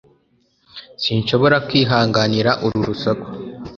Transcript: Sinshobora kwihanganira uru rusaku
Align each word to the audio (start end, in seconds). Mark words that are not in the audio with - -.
Sinshobora 1.03 1.57
kwihanganira 1.67 2.51
uru 2.65 2.79
rusaku 2.87 3.27